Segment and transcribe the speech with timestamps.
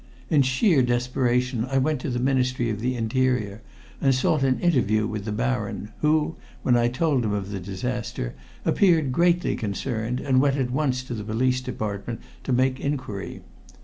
[0.31, 3.61] "In sheer desperation I went to the Ministry of the Interior
[4.01, 8.33] and sought an interview with the Baron, who, when I told him of the disaster,
[8.65, 13.43] appeared greatly concerned, and went at once to the Police Department to make inquiry.